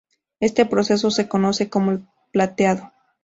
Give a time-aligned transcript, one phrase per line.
[0.39, 2.91] Este proceso se conoce como plateado.